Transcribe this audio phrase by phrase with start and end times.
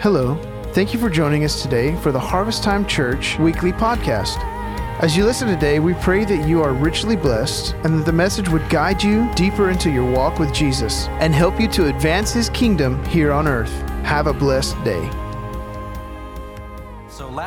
[0.00, 0.36] Hello.
[0.74, 4.38] Thank you for joining us today for the Harvest Time Church weekly podcast.
[5.02, 8.48] As you listen today, we pray that you are richly blessed and that the message
[8.48, 12.48] would guide you deeper into your walk with Jesus and help you to advance his
[12.50, 13.72] kingdom here on earth.
[14.04, 15.27] Have a blessed day.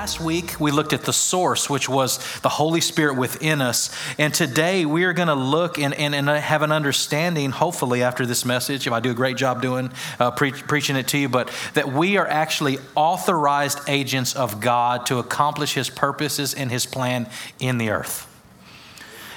[0.01, 3.95] Last week we looked at the source, which was the Holy Spirit within us.
[4.17, 8.25] And today we are going to look and, and, and, have an understanding, hopefully, after
[8.25, 11.29] this message, if I do a great job doing, uh, pre- preaching it to you,
[11.29, 16.87] but that we are actually authorized agents of God to accomplish His purposes and His
[16.87, 17.29] plan
[17.59, 18.30] in the earth.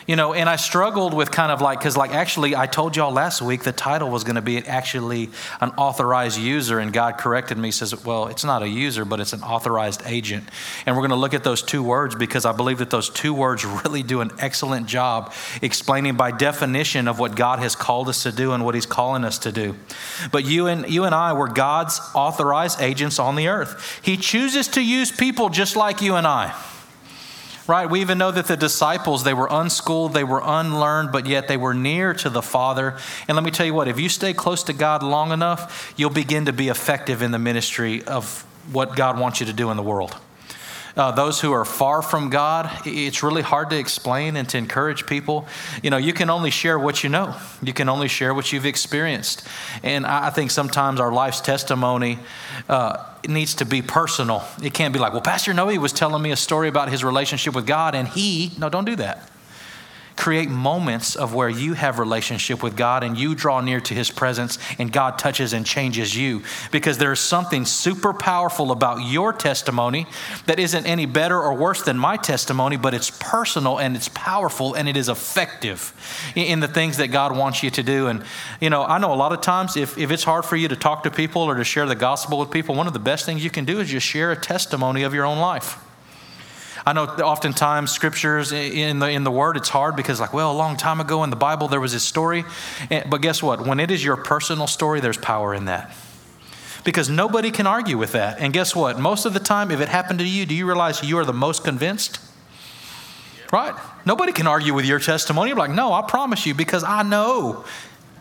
[0.06, 3.12] You know, and I struggled with kind of like, because like actually, I told y'all
[3.12, 5.30] last week the title was going to be actually
[5.62, 9.32] an authorized user, and God corrected me, says, well, it's not a user, but it's
[9.32, 10.46] an authorized agent.
[10.84, 13.32] And we're going to look at those two words because I believe that those two
[13.32, 18.24] words really do an excellent job explaining by definition of what God has called us
[18.24, 19.74] to do and what He's calling us to do.
[20.30, 24.00] But you and you and I were God's authorized agents on the earth.
[24.02, 26.54] He chooses to use people just like you and I
[27.66, 27.88] right?
[27.88, 31.56] We even know that the disciples, they were unschooled, they were unlearned, but yet they
[31.56, 32.96] were near to the Father.
[33.28, 36.10] And let me tell you what, if you stay close to God long enough, you'll
[36.10, 39.76] begin to be effective in the ministry of what God wants you to do in
[39.76, 40.16] the world.
[40.96, 45.06] Uh, those who are far from God, it's really hard to explain and to encourage
[45.06, 45.46] people.
[45.82, 48.66] You know, you can only share what you know, you can only share what you've
[48.66, 49.46] experienced.
[49.82, 52.20] And I think sometimes our life's testimony
[52.68, 54.44] uh, needs to be personal.
[54.62, 57.54] It can't be like, well, Pastor Noe was telling me a story about his relationship
[57.54, 59.28] with God, and he, no, don't do that
[60.16, 64.10] create moments of where you have relationship with God and you draw near to his
[64.10, 66.42] presence and God touches and changes you.
[66.70, 70.06] Because there's something super powerful about your testimony
[70.46, 74.74] that isn't any better or worse than my testimony but it's personal and it's powerful
[74.74, 75.92] and it is effective
[76.34, 78.06] in the things that God wants you to do.
[78.06, 78.24] And
[78.60, 80.76] you know I know a lot of times if, if it's hard for you to
[80.76, 83.42] talk to people or to share the gospel with people one of the best things
[83.44, 85.83] you can do is just share a testimony of your own life
[86.86, 90.56] I know oftentimes scriptures in the, in the Word, it's hard because, like, well, a
[90.56, 92.44] long time ago in the Bible, there was this story.
[92.90, 93.66] Eh, but guess what?
[93.66, 95.94] When it is your personal story, there's power in that.
[96.84, 98.38] Because nobody can argue with that.
[98.38, 98.98] And guess what?
[98.98, 101.32] Most of the time, if it happened to you, do you realize you are the
[101.32, 102.20] most convinced?
[103.50, 103.74] Right?
[104.04, 105.48] Nobody can argue with your testimony.
[105.48, 107.64] You're like, no, I promise you, because I know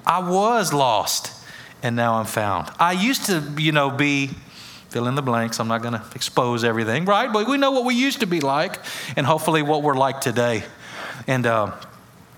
[0.06, 1.32] I was lost
[1.82, 2.72] and now I'm found.
[2.80, 4.30] I used to, you know, be
[4.94, 5.60] fill in the blanks.
[5.60, 7.34] I'm not going to expose everything, right?
[7.34, 8.78] But we know what we used to be like
[9.18, 10.64] and hopefully what we're like today.
[11.26, 11.72] And uh,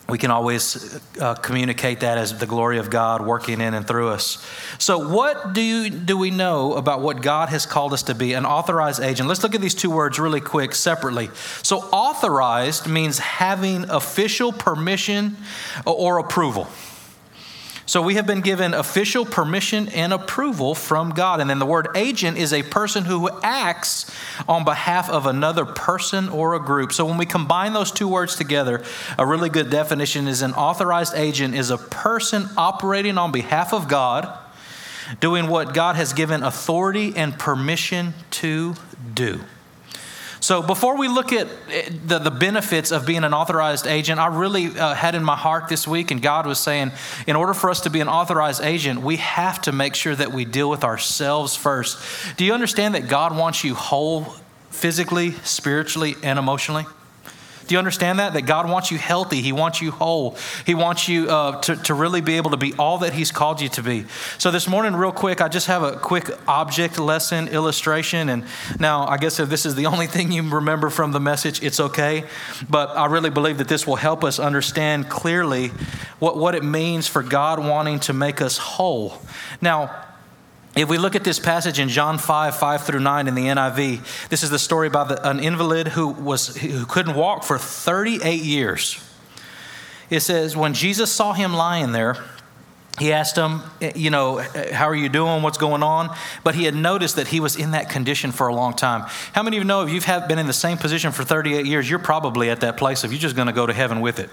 [0.08, 4.08] we can always uh, communicate that as the glory of God working in and through
[4.08, 4.42] us.
[4.80, 8.32] So, what do, you, do we know about what God has called us to be?
[8.32, 9.28] An authorized agent.
[9.28, 11.32] Let's look at these two words really quick separately.
[11.62, 15.36] So, authorized means having official permission
[15.86, 16.70] or approval.
[17.88, 21.40] So we have been given official permission and approval from God.
[21.40, 24.10] And then the word agent is a person who acts
[24.48, 26.92] on behalf of another person or a group.
[26.92, 28.84] So when we combine those two words together,
[29.20, 33.88] a really good definition is an authorized agent is a person operating on behalf of
[33.88, 34.36] God,
[35.20, 38.74] doing what God has given authority and permission to
[39.14, 39.42] do.
[40.46, 44.28] So, before we look at eh, the, the benefits of being an authorized agent, I
[44.28, 46.92] really uh, had in my heart this week, and God was saying,
[47.26, 50.32] in order for us to be an authorized agent, we have to make sure that
[50.32, 51.98] we deal with ourselves first.
[52.38, 54.36] Do you understand that God wants you whole
[54.70, 56.86] physically, spiritually, and emotionally?
[57.68, 58.34] Do you understand that?
[58.34, 59.42] That God wants you healthy.
[59.42, 60.38] He wants you whole.
[60.66, 63.62] He wants you uh, to, to really be able to be all that He's called
[63.62, 64.06] you to be.
[64.38, 68.30] So, this morning, real quick, I just have a quick object lesson illustration.
[68.30, 68.46] And
[68.80, 71.80] now, I guess if this is the only thing you remember from the message, it's
[71.80, 72.26] okay.
[72.70, 75.70] But I really believe that this will help us understand clearly
[76.20, 79.20] what, what it means for God wanting to make us whole.
[79.62, 80.06] Now,
[80.76, 84.28] if we look at this passage in John 5, 5 through 9 in the NIV,
[84.30, 89.02] this is the story about an invalid who, was, who couldn't walk for 38 years.
[90.10, 92.18] It says, when Jesus saw him lying there,
[93.00, 95.42] he asked him, eh, you know, eh, how are you doing?
[95.42, 96.16] What's going on?
[96.44, 99.02] But he had noticed that he was in that condition for a long time.
[99.34, 101.90] How many of you know if you've been in the same position for 38 years,
[101.90, 104.30] you're probably at that place of you're just going to go to heaven with it?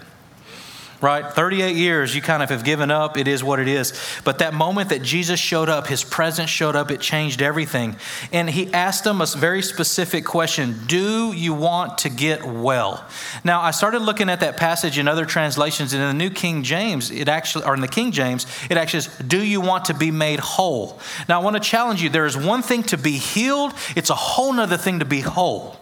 [1.03, 1.31] Right?
[1.31, 3.19] 38 years, you kind of have given up.
[3.19, 3.93] It is what it is.
[4.25, 7.97] But that moment that Jesus showed up, his presence showed up, it changed everything.
[8.33, 13.05] And he asked them a very specific question Do you want to get well?
[13.45, 16.63] Now, I started looking at that passage in other translations, and in the New King
[16.63, 19.95] James, it actually, or in the King James, it actually says, Do you want to
[19.95, 21.01] be made whole?
[21.29, 24.15] Now, I want to challenge you there is one thing to be healed, it's a
[24.15, 25.77] whole nother thing to be whole.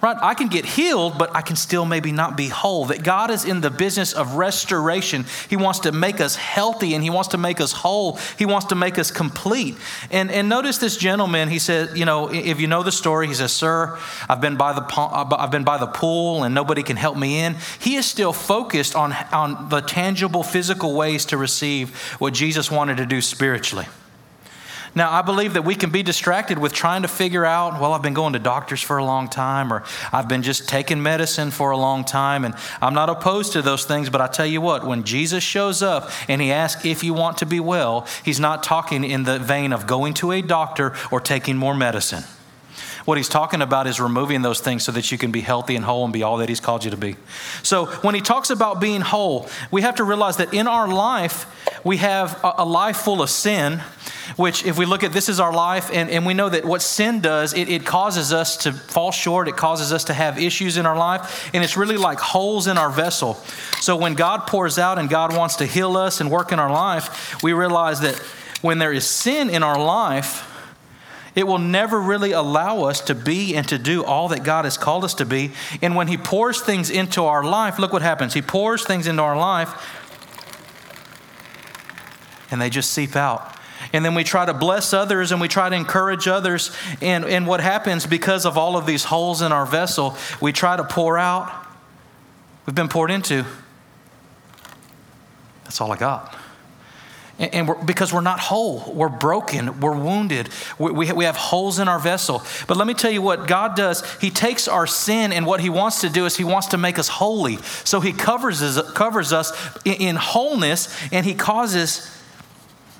[0.00, 0.16] Right?
[0.20, 2.86] I can get healed, but I can still maybe not be whole.
[2.86, 5.24] That God is in the business of restoration.
[5.48, 8.18] He wants to make us healthy and He wants to make us whole.
[8.38, 9.76] He wants to make us complete.
[10.10, 13.34] And, and notice this gentleman, he said, you know, if you know the story, he
[13.34, 13.98] says, Sir,
[14.28, 17.40] I've been by the, uh, I've been by the pool and nobody can help me
[17.40, 17.56] in.
[17.80, 22.98] He is still focused on, on the tangible physical ways to receive what Jesus wanted
[22.98, 23.86] to do spiritually.
[24.98, 28.02] Now, I believe that we can be distracted with trying to figure out, well, I've
[28.02, 31.70] been going to doctors for a long time, or I've been just taking medicine for
[31.70, 32.52] a long time, and
[32.82, 36.10] I'm not opposed to those things, but I tell you what, when Jesus shows up
[36.26, 39.72] and he asks if you want to be well, he's not talking in the vein
[39.72, 42.24] of going to a doctor or taking more medicine.
[43.04, 45.84] What he's talking about is removing those things so that you can be healthy and
[45.84, 47.14] whole and be all that he's called you to be.
[47.62, 51.46] So when he talks about being whole, we have to realize that in our life,
[51.84, 53.80] we have a life full of sin
[54.36, 56.82] which, if we look at this is our life, and, and we know that what
[56.82, 60.76] sin does, it, it causes us to fall short, it causes us to have issues
[60.76, 63.34] in our life, and it's really like holes in our vessel.
[63.80, 66.70] So when God pours out and God wants to heal us and work in our
[66.70, 68.16] life, we realize that
[68.60, 70.44] when there is sin in our life,
[71.34, 74.76] it will never really allow us to be and to do all that God has
[74.76, 75.52] called us to be.
[75.80, 78.34] And when He pours things into our life, look what happens.
[78.34, 79.97] He pours things into our life,
[82.50, 83.54] and they just seep out.
[83.92, 86.74] And then we try to bless others and we try to encourage others.
[87.00, 90.76] And, and what happens because of all of these holes in our vessel, we try
[90.76, 91.50] to pour out.
[92.66, 93.44] We've been poured into.
[95.64, 96.34] That's all I got.
[97.38, 100.48] And, and we're, because we're not whole, we're broken, we're wounded,
[100.78, 102.42] we, we, we have holes in our vessel.
[102.66, 104.02] But let me tell you what God does.
[104.16, 106.98] He takes our sin, and what He wants to do is He wants to make
[106.98, 107.56] us holy.
[107.84, 109.52] So He covers us, covers us
[109.84, 112.10] in, in wholeness, and He causes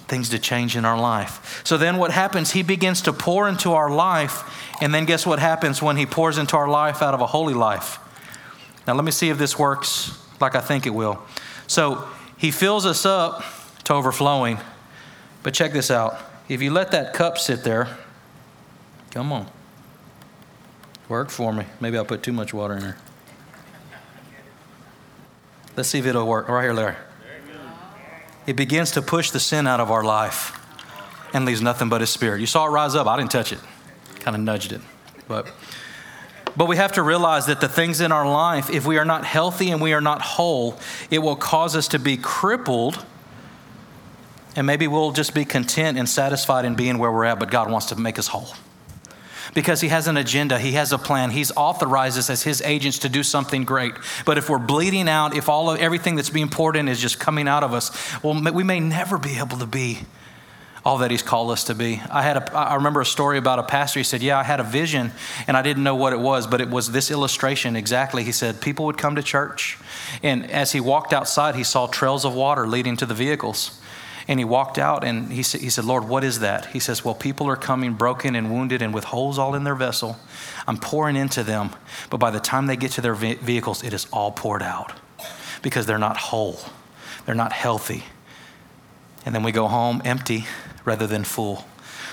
[0.08, 1.62] things to change in our life.
[1.64, 2.52] So then what happens?
[2.52, 4.42] He begins to pour into our life,
[4.80, 7.54] and then guess what happens when he pours into our life out of a holy
[7.54, 7.98] life?
[8.86, 11.22] Now, let me see if this works like I think it will.
[11.66, 13.44] So he fills us up
[13.84, 14.58] to overflowing,
[15.42, 16.18] but check this out.
[16.48, 17.98] If you let that cup sit there,
[19.10, 19.46] come on,
[21.08, 21.66] work for me.
[21.80, 22.96] Maybe I'll put too much water in there.
[25.76, 26.48] Let's see if it'll work.
[26.48, 26.96] Right here, Larry
[28.48, 30.58] it begins to push the sin out of our life
[31.34, 32.40] and leaves nothing but his spirit.
[32.40, 33.06] You saw it rise up.
[33.06, 33.58] I didn't touch it.
[34.20, 34.80] Kind of nudged it.
[35.28, 35.52] But
[36.56, 39.26] but we have to realize that the things in our life, if we are not
[39.26, 40.78] healthy and we are not whole,
[41.10, 43.04] it will cause us to be crippled.
[44.56, 47.70] And maybe we'll just be content and satisfied in being where we're at, but God
[47.70, 48.48] wants to make us whole
[49.58, 51.30] because he has an agenda, he has a plan.
[51.30, 53.92] He's authorized us as his agents to do something great.
[54.24, 57.18] But if we're bleeding out, if all of everything that's being poured in is just
[57.18, 57.90] coming out of us,
[58.22, 59.98] well, we may never be able to be
[60.84, 62.00] all that he's called us to be.
[62.08, 63.98] I had a, I remember a story about a pastor.
[63.98, 65.10] He said, "Yeah, I had a vision
[65.48, 68.60] and I didn't know what it was, but it was this illustration exactly." He said,
[68.60, 69.76] "People would come to church,
[70.22, 73.77] and as he walked outside, he saw trails of water leading to the vehicles."
[74.28, 76.66] And he walked out and he, sa- he said, Lord, what is that?
[76.66, 79.74] He says, Well, people are coming broken and wounded and with holes all in their
[79.74, 80.18] vessel.
[80.66, 81.70] I'm pouring into them,
[82.10, 84.92] but by the time they get to their ve- vehicles, it is all poured out
[85.62, 86.58] because they're not whole,
[87.24, 88.04] they're not healthy.
[89.24, 90.44] And then we go home empty
[90.84, 91.64] rather than full.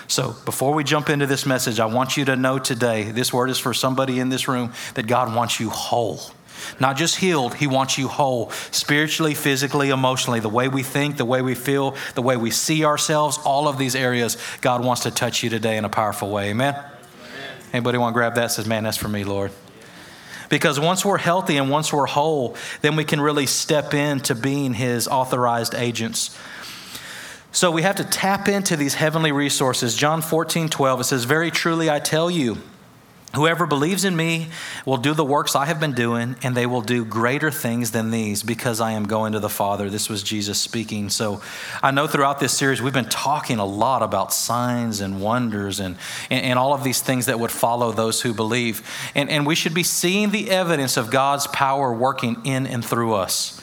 [0.08, 3.50] So, before we jump into this message, I want you to know today this word
[3.50, 6.20] is for somebody in this room that God wants you whole.
[6.80, 10.40] Not just healed, He wants you whole, spiritually, physically, emotionally.
[10.40, 13.78] The way we think, the way we feel, the way we see ourselves, all of
[13.78, 16.50] these areas, God wants to touch you today in a powerful way.
[16.50, 16.76] Amen?
[17.74, 18.52] Anybody want to grab that?
[18.52, 19.52] Says, man, that's for me, Lord.
[20.50, 24.74] Because once we're healthy and once we're whole, then we can really step into being
[24.74, 26.38] His authorized agents.
[27.52, 29.96] So we have to tap into these heavenly resources.
[29.96, 32.58] John 14, 12, it says, Very truly I tell you,
[33.36, 34.48] Whoever believes in me
[34.86, 38.12] will do the works I have been doing, and they will do greater things than
[38.12, 39.90] these because I am going to the Father.
[39.90, 41.10] This was Jesus speaking.
[41.10, 41.42] So
[41.84, 45.98] I know throughout this series, we've been talking a lot about signs and wonders and,
[46.30, 48.90] and, and all of these things that would follow those who believe.
[49.16, 53.14] And, and we should be seeing the evidence of God's power working in and through
[53.16, 53.55] us.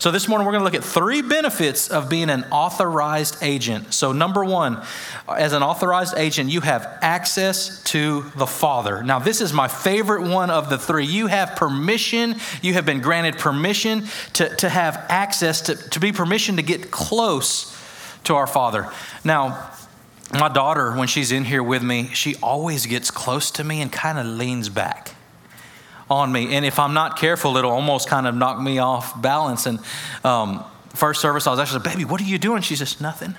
[0.00, 3.92] So, this morning we're going to look at three benefits of being an authorized agent.
[3.92, 4.82] So, number one,
[5.28, 9.02] as an authorized agent, you have access to the Father.
[9.02, 11.04] Now, this is my favorite one of the three.
[11.04, 16.12] You have permission, you have been granted permission to, to have access, to, to be
[16.12, 17.78] permission to get close
[18.24, 18.88] to our Father.
[19.22, 19.70] Now,
[20.32, 23.92] my daughter, when she's in here with me, she always gets close to me and
[23.92, 25.14] kind of leans back
[26.10, 26.54] on me.
[26.54, 29.66] And if I'm not careful, it'll almost kind of knock me off balance.
[29.66, 29.78] And
[30.24, 32.62] um, first service, I was actually, like, baby, what are you doing?
[32.62, 33.36] She says, nothing.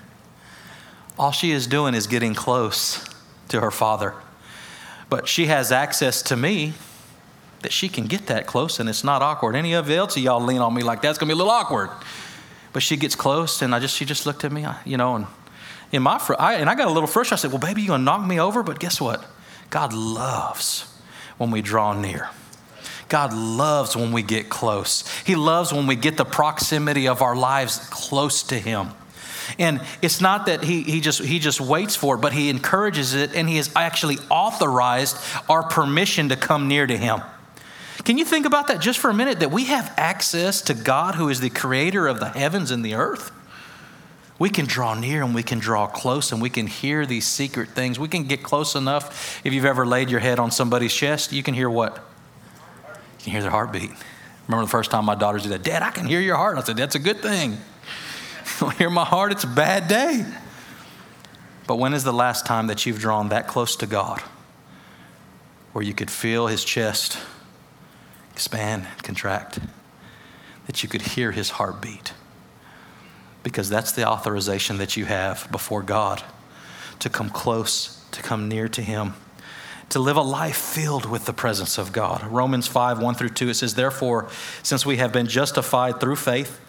[1.20, 3.08] All she is doing is getting close
[3.50, 4.16] to her father.
[5.10, 6.74] But she has access to me
[7.62, 9.56] that she can get that close and it's not awkward.
[9.56, 11.90] Any of else of y'all lean on me like that's gonna be a little awkward.
[12.74, 15.28] But she gets close and I just she just looked at me, you know, and
[15.92, 17.40] in my fr- I, and I got a little frustrated.
[17.40, 19.24] I said, "Well, baby, you gonna knock me over?" But guess what?
[19.70, 20.86] God loves
[21.38, 22.30] when we draw near.
[23.12, 25.04] God loves when we get close.
[25.26, 28.92] He loves when we get the proximity of our lives close to Him.
[29.60, 33.14] And it's not that he, he, just, he just waits for it, but he encourages
[33.14, 35.18] it and he has actually authorized
[35.50, 37.22] our permission to come near to him.
[38.06, 39.42] Can you think about that just for a minute?
[39.42, 42.94] That we have access to God who is the creator of the heavens and the
[42.94, 43.32] earth.
[44.40, 47.70] We can draw near and we can draw close and we can hear these secret
[47.70, 48.00] things.
[48.00, 49.42] We can get close enough.
[49.44, 52.02] If you've ever laid your head on somebody's chest, you can hear what?
[53.22, 53.92] You can hear their heartbeat.
[54.48, 55.62] Remember the first time my daughters did that?
[55.62, 56.58] Dad, I can hear your heart.
[56.58, 57.56] I said, That's a good thing.
[58.60, 60.26] don't hear my heart, it's a bad day.
[61.68, 64.22] But when is the last time that you've drawn that close to God
[65.74, 67.20] where you could feel his chest
[68.32, 69.60] expand, contract,
[70.66, 72.14] that you could hear his heartbeat?
[73.44, 76.24] Because that's the authorization that you have before God
[76.98, 79.14] to come close, to come near to him
[79.92, 82.24] to live a life filled with the presence of God.
[82.24, 84.30] Romans 5 1 through 2, it says, Therefore,
[84.64, 86.60] since we have been justified through faith,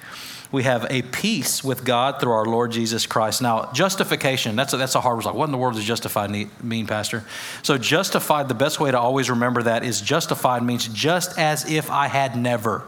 [0.51, 3.41] we have a peace with God through our Lord Jesus Christ.
[3.41, 5.35] Now, justification, that's a, that's a hard word.
[5.35, 6.31] What in the world does justified
[6.63, 7.25] mean, Pastor?
[7.63, 11.91] So, justified, the best way to always remember that is justified means just as if
[11.91, 12.85] I had never.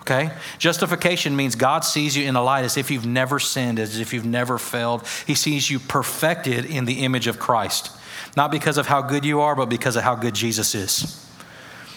[0.00, 0.30] Okay?
[0.58, 4.12] Justification means God sees you in the light as if you've never sinned, as if
[4.12, 5.06] you've never failed.
[5.26, 7.90] He sees you perfected in the image of Christ.
[8.36, 11.22] Not because of how good you are, but because of how good Jesus is.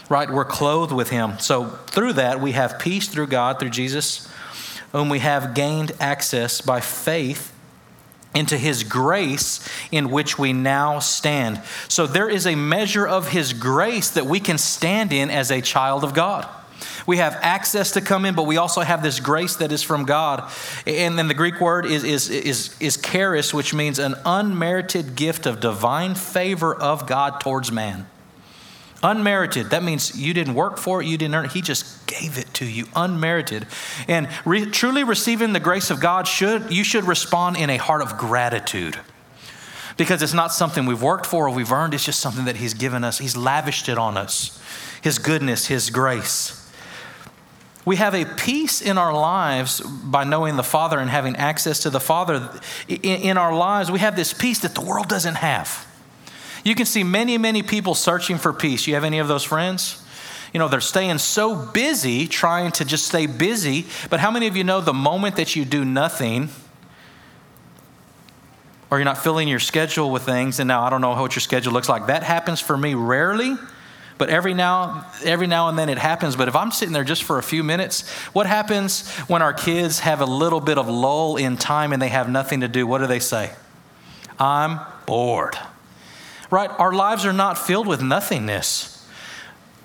[0.10, 0.30] Right?
[0.30, 1.38] We're clothed with Him.
[1.40, 4.30] So, through that, we have peace through God, through Jesus
[4.92, 7.54] whom we have gained access by faith
[8.34, 11.62] into his grace in which we now stand.
[11.88, 15.62] So there is a measure of his grace that we can stand in as a
[15.62, 16.48] child of God.
[17.06, 20.06] We have access to come in, but we also have this grace that is from
[20.06, 20.50] God.
[20.86, 25.46] And then the Greek word is, is, is, is charis, which means an unmerited gift
[25.46, 28.08] of divine favor of God towards man.
[29.02, 29.70] Unmerited.
[29.70, 31.52] That means you didn't work for it, you didn't earn it.
[31.52, 33.66] He just gave it to you, unmerited.
[34.08, 38.02] And re- truly receiving the grace of God should you should respond in a heart
[38.02, 39.00] of gratitude.
[39.96, 42.74] Because it's not something we've worked for or we've earned, it's just something that he's
[42.74, 43.20] given us.
[43.20, 44.62] He's lavished it on us.
[45.02, 46.69] His goodness, his grace.
[47.86, 51.90] We have a peace in our lives by knowing the Father and having access to
[51.90, 52.50] the Father.
[52.88, 55.88] In, our lives, we have this peace that the world doesn't have.
[56.64, 58.86] You can see many, many people searching for peace.
[58.86, 60.04] You have any of those friends?
[60.54, 63.86] You know, they're staying so busy trying to just stay busy.
[64.10, 66.50] But how many of you know the moment that you do nothing,
[68.92, 71.42] or you're not filling your schedule with things, and now I don't know what your
[71.42, 73.56] schedule looks like, that happens for me rarely.
[74.20, 76.36] But every now, every now and then it happens.
[76.36, 80.02] But if I'm sitting there just for a few minutes, what happens when our kids
[80.02, 82.86] have a little bit of lull in time and they have nothing to do?
[82.86, 83.52] What do they say?
[84.38, 85.58] I'm bored
[86.50, 86.70] right?
[86.80, 88.96] Our lives are not filled with nothingness.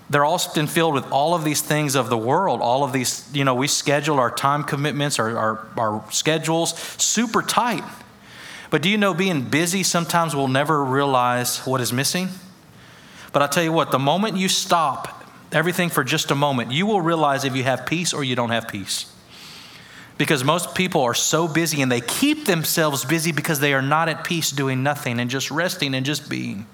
[0.09, 2.61] They're often filled with all of these things of the world.
[2.61, 7.41] All of these, you know, we schedule our time commitments, our, our, our schedules super
[7.41, 7.83] tight.
[8.69, 12.29] But do you know being busy sometimes we'll never realize what is missing?
[13.35, 16.85] But I tell you what, the moment you stop everything for just a moment, you
[16.85, 19.13] will realize if you have peace or you don't have peace.
[20.17, 24.07] Because most people are so busy and they keep themselves busy because they are not
[24.07, 26.65] at peace doing nothing and just resting and just being.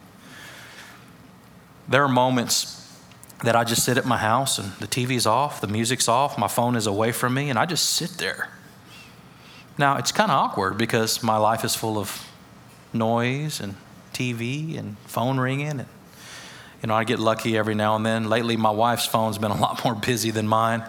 [1.89, 2.95] There are moments
[3.43, 6.47] that I just sit at my house and the TV's off, the music's off, my
[6.47, 8.49] phone is away from me, and I just sit there.
[9.79, 12.23] Now, it's kind of awkward because my life is full of
[12.93, 13.77] noise and
[14.13, 15.79] TV and phone ringing.
[15.79, 15.85] And,
[16.81, 18.29] you know, I get lucky every now and then.
[18.29, 20.83] Lately, my wife's phone's been a lot more busy than mine.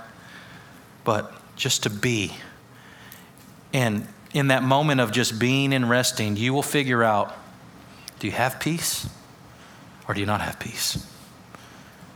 [1.05, 2.33] But just to be.
[3.75, 7.35] And in that moment of just being and resting, you will figure out
[8.19, 9.09] do you have peace
[10.07, 11.07] or do you not have peace?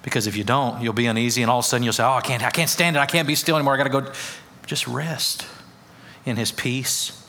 [0.03, 2.13] Because if you don't, you'll be uneasy and all of a sudden you'll say, Oh,
[2.13, 3.01] I can't, I can't stand it.
[3.01, 3.75] I can't be still anymore.
[3.75, 4.13] I got to go.
[4.67, 5.47] Just rest
[6.25, 7.29] in His peace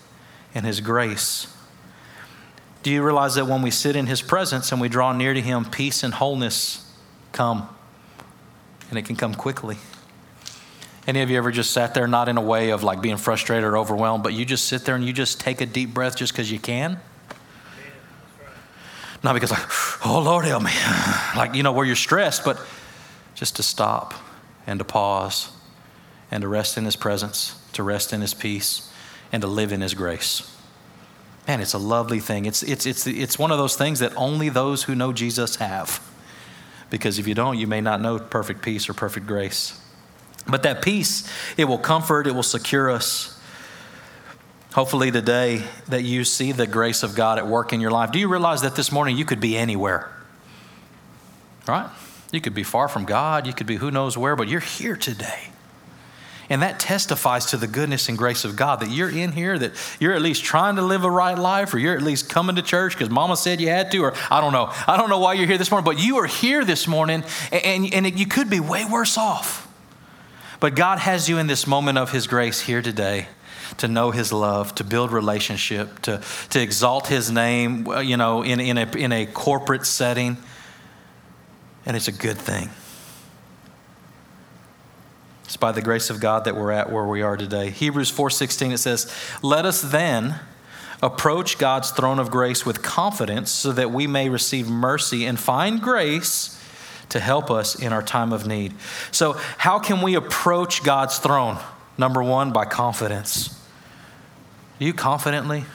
[0.54, 1.48] and His grace.
[2.84, 5.42] Do you realize that when we sit in His presence and we draw near to
[5.42, 6.90] Him, peace and wholeness
[7.32, 7.68] come?
[8.90, 9.78] And it can come quickly.
[11.08, 13.64] Any of you ever just sat there, not in a way of like being frustrated
[13.64, 16.34] or overwhelmed, but you just sit there and you just take a deep breath just
[16.34, 17.00] because you can?
[19.24, 20.72] Not because, like, oh, Lord, help me.
[21.36, 22.60] Like, you know, where you're stressed, but
[23.36, 24.16] just to stop
[24.66, 25.52] and to pause
[26.32, 28.92] and to rest in His presence, to rest in His peace,
[29.32, 30.52] and to live in His grace.
[31.48, 32.46] Man, it's a lovely thing.
[32.46, 36.02] It's, it's, it's, it's one of those things that only those who know Jesus have
[36.90, 39.80] Because if you don't, you may not know perfect peace or perfect grace.
[40.48, 43.34] But that peace, it will comfort, it will secure us.
[44.74, 48.12] Hopefully, today, that you see the grace of God at work in your life.
[48.12, 50.10] Do you realize that this morning you could be anywhere?
[51.68, 51.90] Right?
[52.32, 54.96] You could be far from God, you could be who knows where, but you're here
[54.96, 55.50] today.
[56.50, 59.74] And that testifies to the goodness and grace of God that you're in here, that
[60.00, 62.62] you're at least trying to live a right life, or you're at least coming to
[62.62, 64.72] church because mama said you had to, or I don't know.
[64.88, 67.94] I don't know why you're here this morning, but you are here this morning, and,
[67.94, 69.68] and you could be way worse off.
[70.60, 73.28] But God has you in this moment of His grace here today
[73.78, 78.60] to know his love, to build relationship, to, to exalt his name, you know, in,
[78.60, 80.38] in, a, in a corporate setting.
[81.86, 82.70] And it's a good thing.
[85.48, 87.70] It's by the grace of God that we're at where we are today.
[87.70, 89.10] Hebrews 4:16 it says,
[89.42, 90.42] "Let us then
[91.02, 95.82] approach God's throne of grace with confidence so that we may receive mercy and find
[95.82, 96.58] grace
[97.10, 98.76] to help us in our time of need."
[99.12, 101.60] So, how can we approach God's throne?
[101.98, 103.50] Number 1, by confidence.
[104.80, 105.66] Do you confidently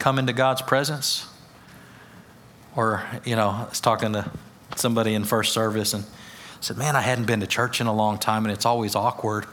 [0.00, 1.26] come into God's presence?
[2.74, 4.24] Or, you know, I was talking to
[4.74, 6.04] somebody in first service and
[6.58, 8.94] I said, Man, I hadn't been to church in a long time, and it's always
[8.94, 9.44] awkward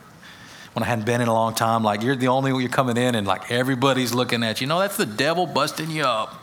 [0.74, 1.84] when I hadn't been in a long time.
[1.84, 4.68] Like, you're the only one you're coming in, and like everybody's looking at you.
[4.68, 6.42] Know, that's the devil busting you up.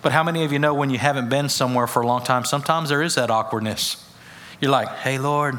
[0.00, 2.44] But how many of you know when you haven't been somewhere for a long time,
[2.44, 4.04] sometimes there is that awkwardness?
[4.60, 5.58] You're like, Hey, Lord,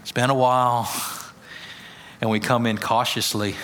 [0.00, 0.88] it's been a while.
[2.20, 3.54] And we come in cautiously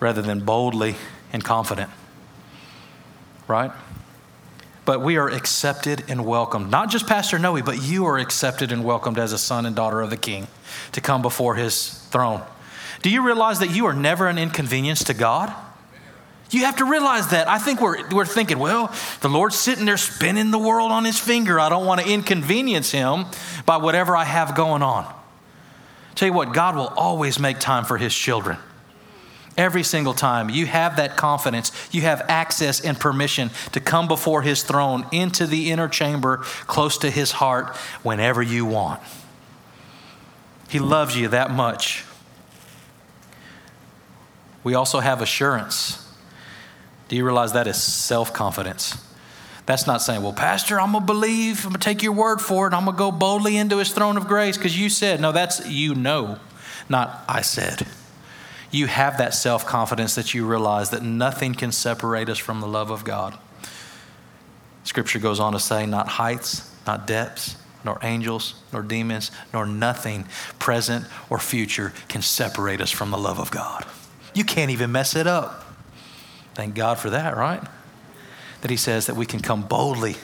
[0.00, 0.94] rather than boldly
[1.32, 1.90] and confident.
[3.46, 3.70] Right?
[4.88, 6.70] But we are accepted and welcomed.
[6.70, 10.00] Not just Pastor Noe, but you are accepted and welcomed as a son and daughter
[10.00, 10.46] of the King
[10.92, 12.42] to come before his throne.
[13.02, 15.52] Do you realize that you are never an inconvenience to God?
[16.50, 17.48] You have to realize that.
[17.48, 18.90] I think we're, we're thinking, well,
[19.20, 21.60] the Lord's sitting there spinning the world on his finger.
[21.60, 23.26] I don't want to inconvenience him
[23.66, 25.04] by whatever I have going on.
[26.14, 28.56] Tell you what, God will always make time for his children.
[29.58, 34.42] Every single time you have that confidence, you have access and permission to come before
[34.42, 39.02] His throne into the inner chamber close to His heart whenever you want.
[40.68, 42.04] He loves you that much.
[44.62, 46.06] We also have assurance.
[47.08, 49.04] Do you realize that is self confidence?
[49.66, 52.40] That's not saying, well, Pastor, I'm going to believe, I'm going to take your word
[52.40, 55.20] for it, I'm going to go boldly into his throne of grace because you said.
[55.20, 56.38] No, that's you know,
[56.88, 57.86] not I said
[58.70, 62.66] you have that self confidence that you realize that nothing can separate us from the
[62.66, 63.38] love of God.
[64.84, 70.26] Scripture goes on to say, not heights, not depths, nor angels, nor demons, nor nothing
[70.58, 73.86] present or future can separate us from the love of God.
[74.34, 75.64] You can't even mess it up.
[76.54, 77.62] Thank God for that, right?
[78.62, 80.16] That He says that we can come boldly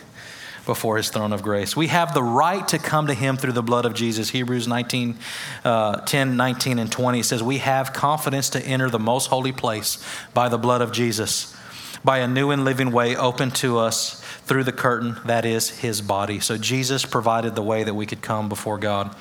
[0.66, 1.76] before his throne of grace.
[1.76, 4.30] We have the right to come to him through the blood of Jesus.
[4.30, 5.18] Hebrews 19,
[5.64, 10.04] uh, 10, 19, and 20 says, We have confidence to enter the most holy place
[10.32, 11.54] by the blood of Jesus,
[12.02, 16.00] by a new and living way open to us through the curtain that is his
[16.00, 16.38] body.
[16.38, 19.14] So Jesus provided the way that we could come before God.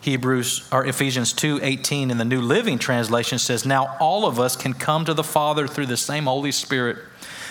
[0.00, 4.72] Hebrews or Ephesians 2:18 in the New Living Translation says, "Now all of us can
[4.72, 6.96] come to the Father through the same Holy Spirit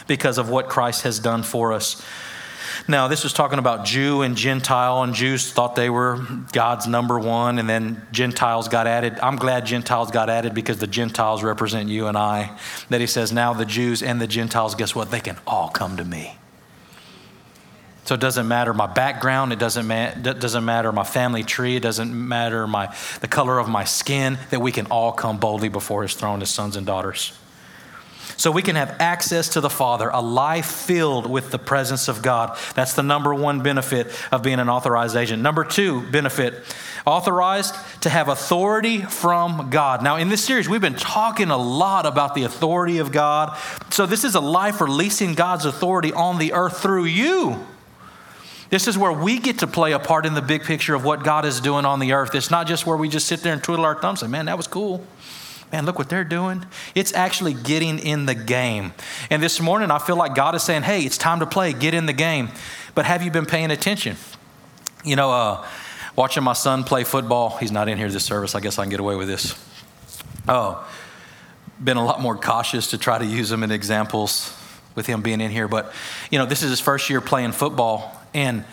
[0.08, 2.02] because of what Christ has done for us."
[2.88, 7.20] Now, this was talking about Jew and Gentile, and Jews thought they were God's number
[7.20, 9.20] one, and then Gentiles got added.
[9.20, 12.58] I'm glad Gentiles got added because the Gentiles represent you and I.
[12.90, 15.12] That he says, now the Jews and the Gentiles, guess what?
[15.12, 16.36] They can all come to me.
[18.06, 21.84] So it doesn't matter my background, it doesn't, ma- doesn't matter my family tree, it
[21.84, 26.02] doesn't matter my, the color of my skin, that we can all come boldly before
[26.02, 27.38] his throne as sons and daughters
[28.40, 32.22] so we can have access to the Father, a life filled with the presence of
[32.22, 32.58] God.
[32.74, 35.44] That's the number one benefit of being an authorized agent.
[35.44, 36.54] Number two benefit,
[37.06, 40.02] authorized to have authority from God.
[40.04, 43.58] Now, in this series, we've been talking a lot about the authority of God.
[43.90, 47.60] So, this is a life releasing God's authority on the earth through you.
[48.70, 51.26] This is where we get to play a part in the big picture of what
[51.26, 52.34] God is doing on the earth.
[52.34, 54.56] It's not just where we just sit there and twiddle our thumbs and man, that
[54.56, 55.06] was cool
[55.72, 56.66] man, look what they're doing.
[56.96, 58.94] It's actually getting in the game.
[59.30, 61.94] And this morning, I feel like God is saying, hey, it's time to play, get
[61.94, 62.50] in the game.
[62.96, 64.18] But have you been paying attention?
[65.04, 65.66] You know, uh,
[66.16, 68.56] watching my son play football, he's not in here this service.
[68.56, 69.56] I guess I can get away with this.
[70.48, 70.86] Oh,
[71.82, 74.56] been a lot more cautious to try to use him in examples
[74.96, 75.68] with him being in here.
[75.68, 75.94] But,
[76.32, 78.20] you know, this is his first year playing football.
[78.34, 78.66] And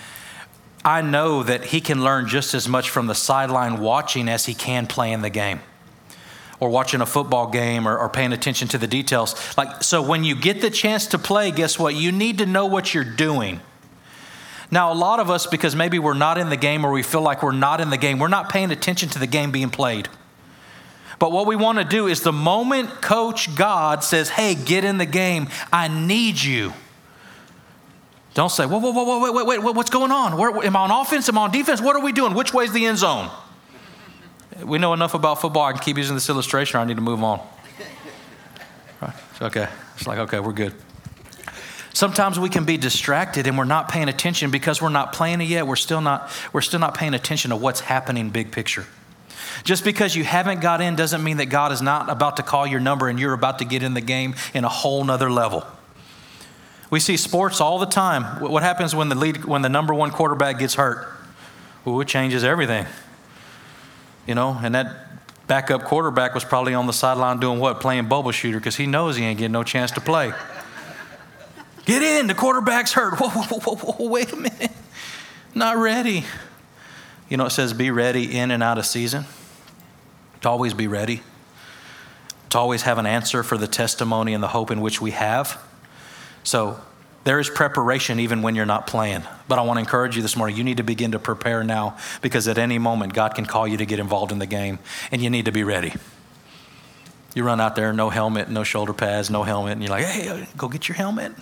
[0.84, 4.54] I know that he can learn just as much from the sideline watching as he
[4.54, 5.60] can playing the game
[6.60, 9.34] or watching a football game or, or, paying attention to the details.
[9.58, 11.94] Like, so when you get the chance to play, guess what?
[11.94, 13.60] You need to know what you're doing.
[14.70, 17.20] Now, a lot of us, because maybe we're not in the game or we feel
[17.20, 20.08] like we're not in the game, we're not paying attention to the game being played.
[21.18, 24.98] But what we want to do is the moment Coach God says, hey, get in
[24.98, 26.72] the game, I need you.
[28.34, 30.36] Don't say, whoa, whoa, whoa, whoa, wait, wait, wait, what's going on?
[30.36, 31.26] Where, am I on offense?
[31.28, 31.80] Am I on defense?
[31.80, 32.34] What are we doing?
[32.34, 33.30] Which way's the end zone?
[34.64, 35.64] We know enough about football.
[35.64, 37.40] I can keep using this illustration or I need to move on.
[39.00, 39.14] Right.
[39.42, 39.68] Okay.
[39.96, 40.74] It's like, okay, we're good.
[41.92, 45.44] Sometimes we can be distracted and we're not paying attention because we're not playing it
[45.44, 45.66] yet.
[45.66, 48.84] We're still not, we're still not paying attention to what's happening big picture.
[49.64, 52.66] Just because you haven't got in doesn't mean that God is not about to call
[52.66, 55.66] your number and you're about to get in the game in a whole nother level.
[56.90, 58.40] We see sports all the time.
[58.40, 61.08] What happens when the lead, when the number one quarterback gets hurt?
[61.84, 62.86] Well, it changes everything.
[64.26, 65.06] You know, and that
[65.46, 67.80] backup quarterback was probably on the sideline doing what?
[67.80, 70.32] Playing bubble shooter because he knows he ain't getting no chance to play.
[71.84, 73.18] Get in, the quarterback's hurt.
[73.20, 74.72] Whoa, whoa, whoa, whoa, wait a minute.
[75.54, 76.24] Not ready.
[77.28, 79.24] You know, it says be ready in and out of season.
[80.42, 81.22] To always be ready.
[82.50, 85.62] To always have an answer for the testimony and the hope in which we have.
[86.42, 86.80] So
[87.26, 89.24] there is preparation even when you're not playing.
[89.48, 91.96] But I want to encourage you this morning you need to begin to prepare now
[92.22, 94.78] because at any moment God can call you to get involved in the game
[95.10, 95.92] and you need to be ready.
[97.34, 100.46] You run out there, no helmet, no shoulder pads, no helmet, and you're like, hey,
[100.56, 101.32] go get your helmet.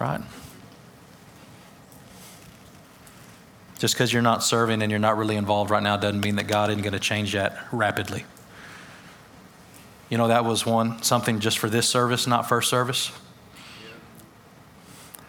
[0.00, 0.22] Right?
[3.78, 6.46] Just because you're not serving and you're not really involved right now doesn't mean that
[6.46, 8.24] God isn't going to change that rapidly.
[10.08, 13.12] You know, that was one, something just for this service, not first service.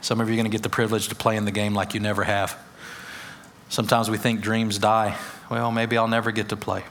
[0.02, 1.94] Some of you are going to get the privilege to play in the game like
[1.94, 2.58] you never have.
[3.68, 5.18] Sometimes we think dreams die.
[5.50, 6.84] Well, maybe I'll never get to play.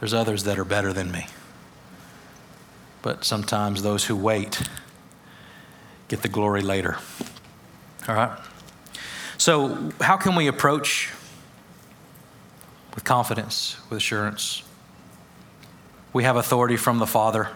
[0.00, 1.26] There's others that are better than me.
[3.02, 4.62] But sometimes those who wait
[6.08, 6.98] get the glory later.
[8.08, 8.38] All right?
[9.38, 11.10] So, how can we approach
[12.94, 14.62] with confidence, with assurance?
[16.12, 17.48] We have authority from the Father.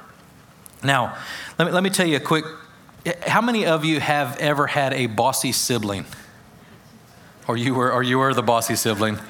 [0.82, 1.16] Now,
[1.58, 2.44] let me, let me tell you a quick
[3.26, 6.06] how many of you have ever had a bossy sibling?
[7.46, 9.18] Or you were, or you were the bossy sibling?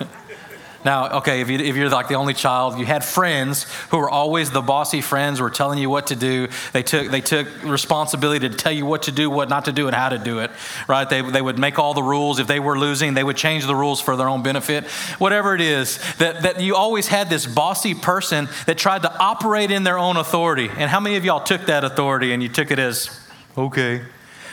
[0.84, 4.50] Now, okay, if, you, you're like the only child, you had friends who were always
[4.50, 6.48] the bossy friends, were telling you what to do.
[6.74, 9.86] They took, they took responsibility to tell you what to do, what not to do,
[9.86, 10.50] and how to do it,
[10.86, 11.08] right?
[11.08, 12.38] They, they would make all the rules.
[12.38, 14.84] If they were losing, they would change the rules for their own benefit.
[15.18, 19.70] Whatever it is, that, that you always had this bossy person that tried to operate
[19.70, 20.68] in their own authority.
[20.68, 23.23] And how many of y'all took that authority and you took it as
[23.56, 24.02] Okay.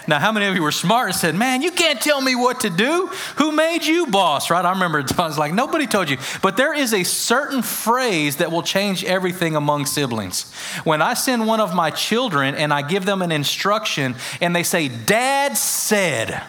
[0.08, 2.62] Now, how many of you were smart and said, Man, you can't tell me what
[2.62, 3.08] to do?
[3.38, 4.66] Who made you boss, right?
[4.66, 6.18] I remember I was like, Nobody told you.
[6.42, 10.52] But there is a certain phrase that will change everything among siblings.
[10.84, 14.64] When I send one of my children and I give them an instruction and they
[14.64, 16.44] say, Dad said,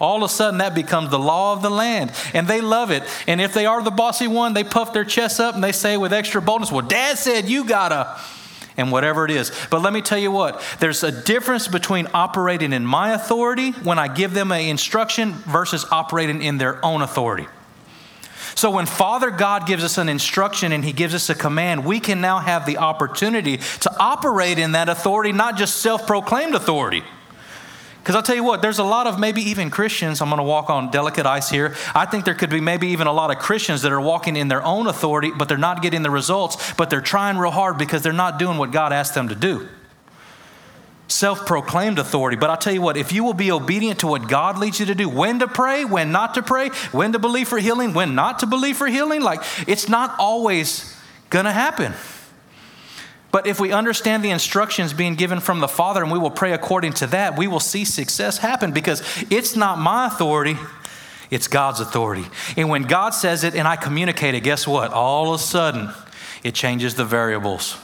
[0.00, 3.04] all of a sudden that becomes the law of the land and they love it
[3.28, 5.96] and if they are the bossy one they puff their chest up and they say
[5.96, 8.20] with extra boldness well dad said you gotta
[8.76, 9.52] and whatever it is.
[9.70, 13.98] But let me tell you what, there's a difference between operating in my authority when
[13.98, 17.46] I give them an instruction versus operating in their own authority.
[18.56, 21.98] So when Father God gives us an instruction and He gives us a command, we
[22.00, 27.02] can now have the opportunity to operate in that authority, not just self proclaimed authority.
[28.04, 30.42] Because I'll tell you what, there's a lot of maybe even Christians, I'm going to
[30.42, 31.74] walk on delicate ice here.
[31.94, 34.48] I think there could be maybe even a lot of Christians that are walking in
[34.48, 38.02] their own authority, but they're not getting the results, but they're trying real hard because
[38.02, 39.66] they're not doing what God asked them to do.
[41.08, 42.36] Self proclaimed authority.
[42.36, 44.84] But I'll tell you what, if you will be obedient to what God leads you
[44.84, 48.14] to do, when to pray, when not to pray, when to believe for healing, when
[48.14, 50.94] not to believe for healing, like it's not always
[51.30, 51.94] going to happen.
[53.34, 56.52] But if we understand the instructions being given from the Father and we will pray
[56.52, 60.56] according to that, we will see success happen because it's not my authority,
[61.32, 62.26] it's God's authority.
[62.56, 64.92] And when God says it and I communicate it, guess what?
[64.92, 65.90] All of a sudden,
[66.44, 67.76] it changes the variables,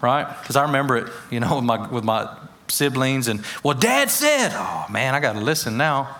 [0.00, 0.28] right?
[0.40, 2.32] Because I remember it, you know, with my, with my
[2.68, 6.16] siblings and, well, dad said, oh man, I got to listen now.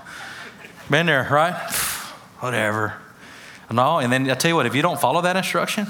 [0.90, 1.54] Been there, right?
[2.40, 2.94] Whatever.
[3.70, 5.86] No, and then I tell you what, if you don't follow that instruction,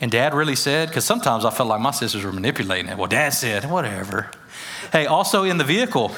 [0.00, 2.96] and dad really said, because sometimes I felt like my sisters were manipulating it.
[2.96, 4.30] Well, dad said, whatever.
[4.92, 6.14] Hey, also in the vehicle,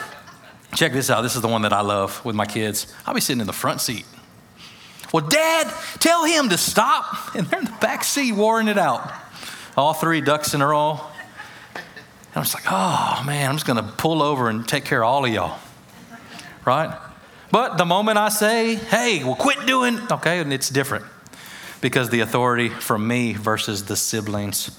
[0.74, 1.22] check this out.
[1.22, 2.92] This is the one that I love with my kids.
[3.06, 4.04] I'll be sitting in the front seat.
[5.12, 7.34] Well, dad, tell him to stop.
[7.34, 9.10] And they're in the back seat warring it out.
[9.76, 11.00] All three ducks in a row.
[11.74, 15.08] And I'm just like, oh man, I'm just to pull over and take care of
[15.08, 15.58] all of y'all.
[16.64, 16.94] Right?
[17.50, 21.04] But the moment I say, hey, well, quit doing, okay, and it's different.
[21.82, 24.70] Because the authority from me versus the siblings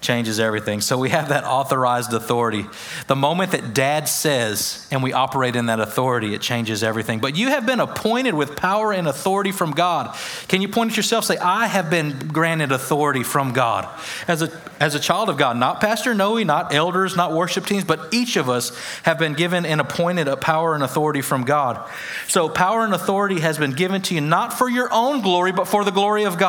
[0.00, 0.80] changes everything.
[0.80, 2.66] So we have that authorized authority.
[3.06, 7.18] The moment that dad says and we operate in that authority, it changes everything.
[7.20, 10.16] But you have been appointed with power and authority from God.
[10.48, 13.88] Can you point at yourself say, I have been granted authority from God?
[14.26, 17.84] As a, as a child of God, not Pastor Noe, not elders, not worship teams,
[17.84, 21.88] but each of us have been given and appointed a power and authority from God.
[22.28, 25.66] So power and authority has been given to you not for your own glory, but
[25.66, 26.47] for the glory of God.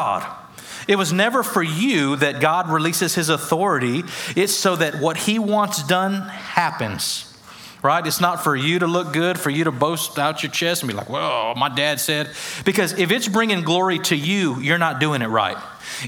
[0.89, 4.03] It was never for you that God releases his authority.
[4.35, 7.25] It's so that what he wants done happens.
[7.83, 8.05] Right?
[8.05, 10.89] It's not for you to look good, for you to boast out your chest and
[10.89, 12.29] be like, well, my dad said.
[12.65, 15.57] Because if it's bringing glory to you, you're not doing it right.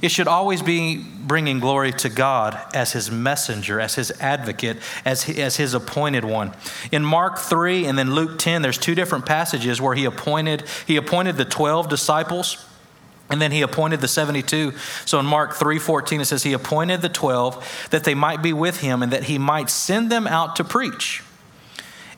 [0.01, 5.29] It should always be bringing glory to God as his messenger, as his advocate, as,
[5.29, 6.53] as his appointed one.
[6.91, 10.97] In Mark 3 and then Luke 10, there's two different passages where he appointed, he
[10.97, 12.65] appointed the 12 disciples
[13.31, 14.73] and then he appointed the 72.
[15.05, 18.81] So in Mark 3:14 it says he appointed the 12 that they might be with
[18.81, 21.23] him and that he might send them out to preach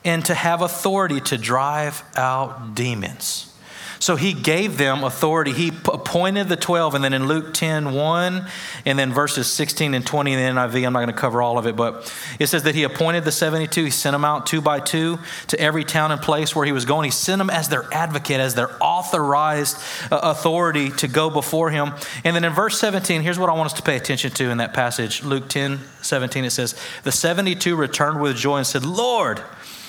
[0.04, 3.53] and to have authority to drive out demons.
[3.98, 5.52] So he gave them authority.
[5.52, 6.94] He appointed the 12.
[6.94, 8.46] And then in Luke 10 1,
[8.86, 11.58] and then verses 16 and 20 in the NIV, I'm not going to cover all
[11.58, 13.84] of it, but it says that he appointed the 72.
[13.84, 16.84] He sent them out two by two to every town and place where he was
[16.84, 17.04] going.
[17.04, 19.76] He sent them as their advocate, as their authorized
[20.10, 21.92] uh, authority to go before him.
[22.24, 24.58] And then in verse 17, here's what I want us to pay attention to in
[24.58, 29.42] that passage Luke 10 17, it says, The 72 returned with joy and said, Lord,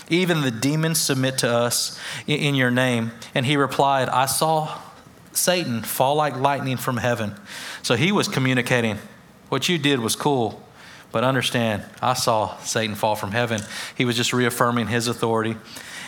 [0.10, 3.12] even the demons submit to us in your name.
[3.34, 4.80] And he replied, I saw
[5.34, 7.36] Satan fall like lightning from heaven.
[7.82, 8.98] So he was communicating,
[9.50, 10.62] What you did was cool,
[11.12, 13.62] but understand, I saw Satan fall from heaven.
[13.96, 15.56] He was just reaffirming his authority.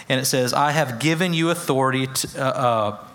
[0.09, 3.07] And it says, I have given you authority to, uh, uh,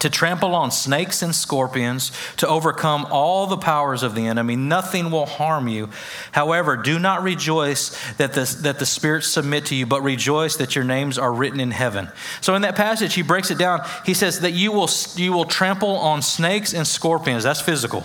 [0.00, 4.56] to trample on snakes and scorpions, to overcome all the powers of the enemy.
[4.56, 5.90] Nothing will harm you.
[6.32, 10.74] However, do not rejoice that the, that the spirits submit to you, but rejoice that
[10.74, 12.08] your names are written in heaven.
[12.40, 13.86] So in that passage, he breaks it down.
[14.04, 17.44] He says that you will, you will trample on snakes and scorpions.
[17.44, 18.04] That's physical,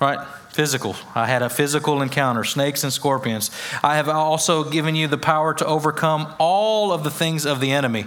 [0.00, 0.24] right?
[0.52, 0.96] Physical.
[1.14, 3.50] I had a physical encounter, snakes and scorpions.
[3.82, 7.72] I have also given you the power to overcome all of the things of the
[7.72, 8.06] enemy.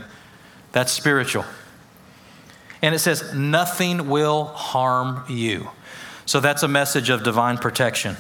[0.74, 1.46] That's spiritual.
[2.82, 5.70] And it says, nothing will harm you.
[6.26, 8.18] So that's a message of divine protection.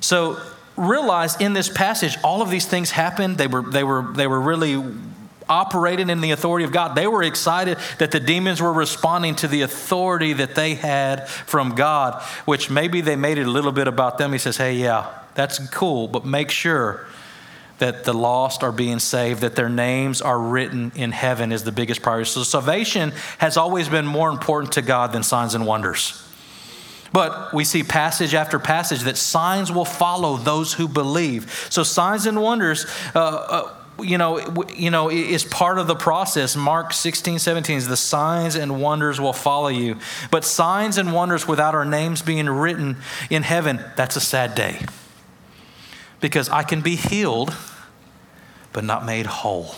[0.00, 0.40] So
[0.76, 3.38] realize in this passage, all of these things happened.
[3.38, 4.82] They were, they were, they were really
[5.48, 6.94] operating in the authority of God.
[6.94, 11.74] They were excited that the demons were responding to the authority that they had from
[11.74, 14.32] God, which maybe they made it a little bit about them.
[14.32, 17.06] He says, hey, yeah, that's cool, but make sure
[17.80, 21.72] that the lost are being saved, that their names are written in heaven is the
[21.72, 22.30] biggest priority.
[22.30, 26.26] So salvation has always been more important to God than signs and wonders.
[27.12, 31.66] But we see passage after passage that signs will follow those who believe.
[31.70, 36.54] So signs and wonders, uh, uh, you know, you know, is part of the process.
[36.56, 39.96] Mark 16, 17 is the signs and wonders will follow you.
[40.30, 44.80] But signs and wonders without our names being written in heaven, that's a sad day.
[46.20, 47.54] Because I can be healed
[48.72, 49.74] but not made whole.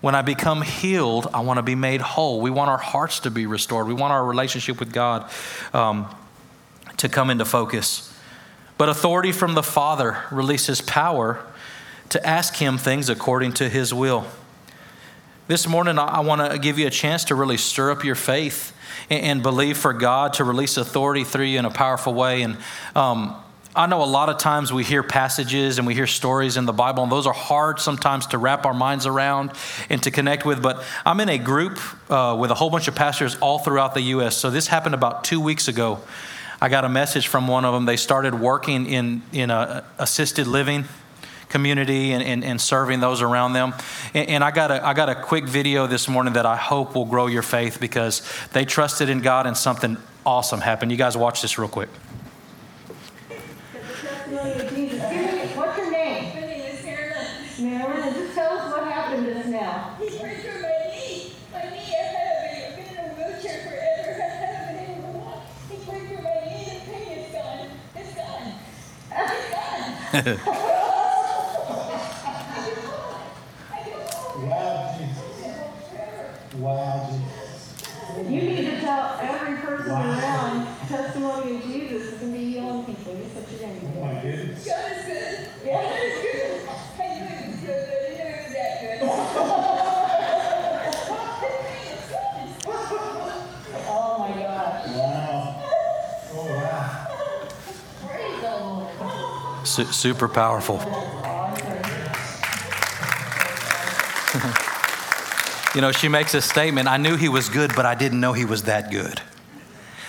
[0.00, 2.40] When I become healed, I want to be made whole.
[2.40, 3.86] We want our hearts to be restored.
[3.88, 5.28] We want our relationship with God
[5.74, 6.14] um,
[6.98, 8.14] to come into focus.
[8.76, 11.44] But authority from the Father releases power
[12.10, 14.24] to ask Him things according to His will.
[15.48, 18.74] This morning, I want to give you a chance to really stir up your faith
[19.10, 22.42] and, believe for God to release authority through you in a powerful way.
[22.42, 22.58] And
[22.94, 23.34] um,
[23.78, 26.72] I know a lot of times we hear passages and we hear stories in the
[26.72, 29.52] Bible, and those are hard sometimes to wrap our minds around
[29.88, 30.60] and to connect with.
[30.60, 31.78] But I'm in a group
[32.10, 34.36] uh, with a whole bunch of pastors all throughout the U.S.
[34.36, 36.00] So this happened about two weeks ago.
[36.60, 37.86] I got a message from one of them.
[37.86, 40.86] They started working in, in a assisted living
[41.48, 43.74] community and, and, and serving those around them.
[44.12, 46.96] And, and, I, got a, I got a quick video this morning that I hope
[46.96, 50.90] will grow your faith because they trusted in God and something awesome happened.
[50.90, 51.90] You guys watch this real quick.
[74.36, 75.24] Wow, Jesus.
[76.58, 78.57] Wow, Jesus.
[99.78, 100.78] Su- super powerful.
[105.72, 108.32] you know, she makes a statement I knew he was good, but I didn't know
[108.32, 109.22] he was that good.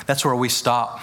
[0.07, 1.01] That's where we stop.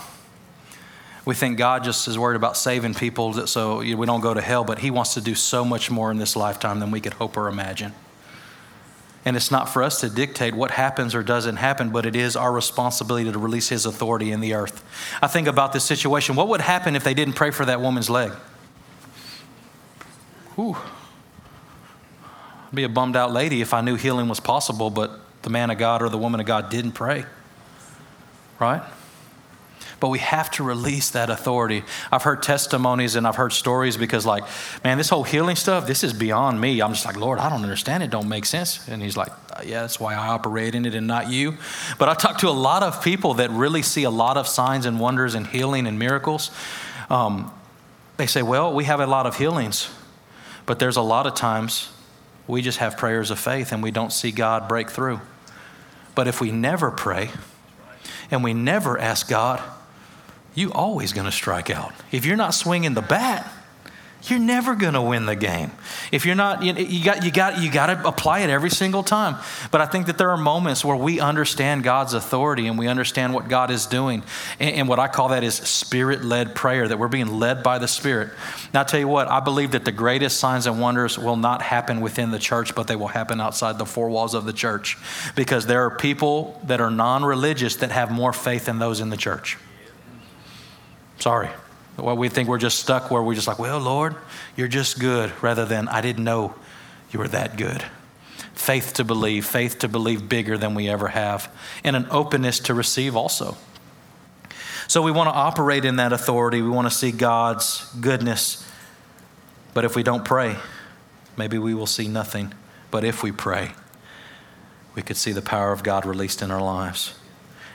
[1.24, 4.64] We think God just is worried about saving people so we don't go to hell,
[4.64, 7.36] but He wants to do so much more in this lifetime than we could hope
[7.36, 7.92] or imagine.
[9.24, 12.34] And it's not for us to dictate what happens or doesn't happen, but it is
[12.34, 14.82] our responsibility to release His authority in the earth.
[15.22, 16.34] I think about this situation.
[16.34, 18.32] What would happen if they didn't pray for that woman's leg?
[20.56, 20.76] Whew.
[22.68, 25.70] I'd be a bummed out lady if I knew healing was possible, but the man
[25.70, 27.24] of God or the woman of God didn't pray.
[28.58, 28.82] Right?
[29.98, 31.82] but we have to release that authority.
[32.12, 34.44] I've heard testimonies and I've heard stories because, like,
[34.84, 36.80] man, this whole healing stuff, this is beyond me.
[36.82, 38.10] I'm just like, Lord, I don't understand it.
[38.10, 38.86] Don't make sense.
[38.88, 41.56] And He's like, uh, yeah, that's why I operate in it and not you.
[41.98, 44.84] But I talk to a lot of people that really see a lot of signs
[44.84, 46.50] and wonders and healing and miracles.
[47.08, 47.50] Um,
[48.18, 49.90] they say, well, we have a lot of healings,
[50.66, 51.90] but there's a lot of times
[52.46, 55.20] we just have prayers of faith and we don't see God break through.
[56.14, 57.30] But if we never pray
[58.30, 59.62] and we never ask God,
[60.54, 61.92] you always going to strike out.
[62.10, 63.50] If you're not swinging the bat,
[64.24, 65.70] you're never going to win the game.
[66.10, 69.02] If you're not, you, you, got, you, got, you got to apply it every single
[69.02, 69.36] time.
[69.70, 73.34] But I think that there are moments where we understand God's authority and we understand
[73.34, 74.24] what God is doing.
[74.58, 77.78] And, and what I call that is spirit led prayer, that we're being led by
[77.78, 78.30] the Spirit.
[78.74, 81.62] Now, I'll tell you what, I believe that the greatest signs and wonders will not
[81.62, 84.96] happen within the church, but they will happen outside the four walls of the church.
[85.34, 89.10] Because there are people that are non religious that have more faith than those in
[89.10, 89.56] the church.
[91.18, 91.48] Sorry.
[91.96, 94.16] Well, we think we're just stuck where we're just like, well, Lord,
[94.54, 96.54] you're just good, rather than I didn't know
[97.10, 97.82] you were that good.
[98.52, 101.50] Faith to believe, faith to believe bigger than we ever have,
[101.82, 103.56] and an openness to receive also.
[104.88, 106.60] So we want to operate in that authority.
[106.62, 108.66] We want to see God's goodness.
[109.74, 110.56] But if we don't pray,
[111.36, 112.52] maybe we will see nothing.
[112.90, 113.72] But if we pray,
[114.94, 117.18] we could see the power of God released in our lives.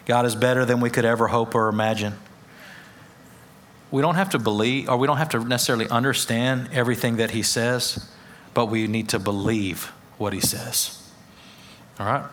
[0.05, 2.17] God is better than we could ever hope or imagine
[3.91, 7.43] we don't have to believe, or we don't have to necessarily understand everything that he
[7.43, 8.09] says,
[8.53, 11.11] but we need to believe what he says.
[11.99, 12.23] All right?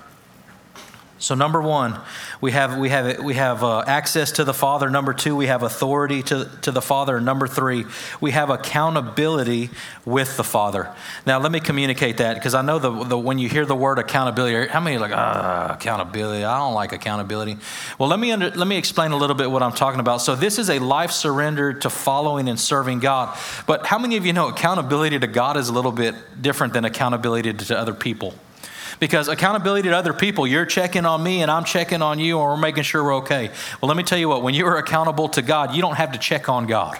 [1.20, 1.98] So number one,
[2.40, 4.88] we have we have we have uh, access to the Father.
[4.88, 7.20] Number two, we have authority to to the Father.
[7.20, 7.86] Number three,
[8.20, 9.70] we have accountability
[10.04, 10.94] with the Father.
[11.26, 13.98] Now, let me communicate that because I know the, the when you hear the word
[13.98, 16.44] accountability, how many are like ah, accountability?
[16.44, 17.56] I don't like accountability.
[17.98, 20.18] Well, let me under, let me explain a little bit what I'm talking about.
[20.18, 23.36] So this is a life surrender to following and serving God.
[23.66, 26.84] But how many of you know accountability to God is a little bit different than
[26.84, 28.34] accountability to other people?
[29.00, 32.50] Because accountability to other people, you're checking on me and I'm checking on you, or
[32.50, 33.50] we're making sure we're okay.
[33.80, 36.12] Well, let me tell you what, when you are accountable to God, you don't have
[36.12, 36.98] to check on God.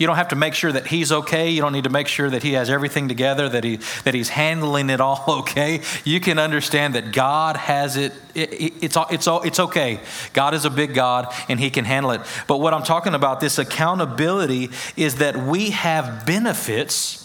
[0.00, 1.50] You don't have to make sure that he's okay.
[1.50, 4.30] You don't need to make sure that he has everything together, that, he, that he's
[4.30, 5.82] handling it all okay.
[6.06, 10.00] You can understand that God has it, it, it it's, it's, it's okay.
[10.32, 12.22] God is a big God and he can handle it.
[12.46, 17.19] But what I'm talking about, this accountability, is that we have benefits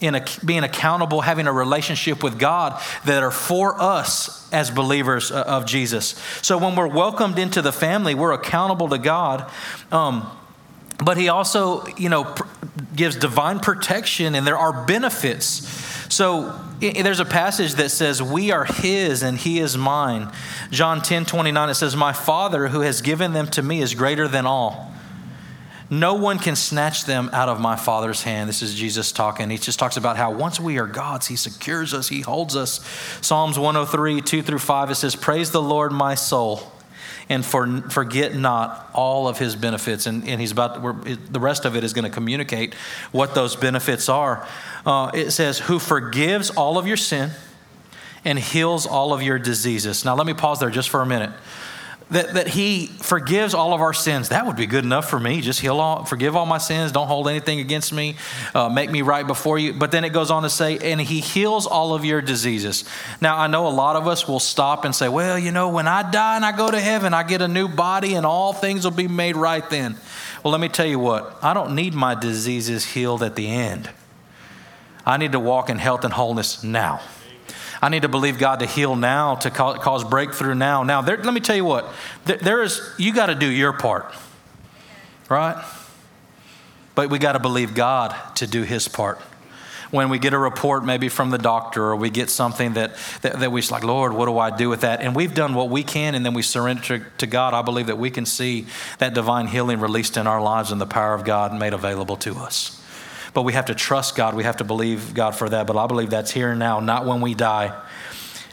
[0.00, 5.30] in a, being accountable, having a relationship with God that are for us as believers
[5.30, 6.20] uh, of Jesus.
[6.42, 9.50] So when we're welcomed into the family, we're accountable to God.
[9.90, 10.30] Um,
[10.98, 12.46] but he also, you know, pr-
[12.94, 15.66] gives divine protection and there are benefits.
[16.12, 20.30] So there's a passage that says, We are his and he is mine.
[20.70, 24.28] John 10 29, it says, My Father who has given them to me is greater
[24.28, 24.92] than all
[25.88, 28.48] no one can snatch them out of my Father's hand.
[28.48, 29.50] This is Jesus talking.
[29.50, 32.84] He just talks about how once we are God's, He secures us, He holds us.
[33.20, 36.72] Psalms 103, 2 through 5, it says, Praise the Lord, my soul,
[37.28, 40.06] and for, forget not all of His benefits.
[40.06, 42.74] And, and He's about, the rest of it is going to communicate
[43.12, 44.46] what those benefits are.
[44.84, 47.30] Uh, it says, Who forgives all of your sin
[48.24, 50.04] and heals all of your diseases.
[50.04, 51.30] Now, let me pause there just for a minute
[52.10, 54.28] that, that he forgives all of our sins.
[54.28, 55.40] That would be good enough for me.
[55.40, 56.92] Just heal all, forgive all my sins.
[56.92, 58.14] Don't hold anything against me.
[58.54, 59.72] Uh, make me right before you.
[59.72, 62.84] But then it goes on to say, and he heals all of your diseases.
[63.20, 65.88] Now, I know a lot of us will stop and say, well, you know, when
[65.88, 68.84] I die and I go to heaven, I get a new body and all things
[68.84, 69.96] will be made right then.
[70.44, 73.90] Well, let me tell you what, I don't need my diseases healed at the end.
[75.04, 77.00] I need to walk in health and wholeness now.
[77.82, 80.82] I need to believe God to heal now, to cause breakthrough now.
[80.82, 81.86] Now, there, let me tell you what,
[82.24, 84.14] there is, you got to do your part,
[85.28, 85.62] right?
[86.94, 89.20] But we got to believe God to do his part.
[89.90, 93.38] When we get a report maybe from the doctor or we get something that, that,
[93.38, 95.00] that we're like, Lord, what do I do with that?
[95.00, 97.86] And we've done what we can and then we surrender to, to God, I believe
[97.86, 98.66] that we can see
[98.98, 102.34] that divine healing released in our lives and the power of God made available to
[102.34, 102.75] us.
[103.36, 104.34] But we have to trust God.
[104.34, 105.66] We have to believe God for that.
[105.66, 107.78] But I believe that's here and now, not when we die.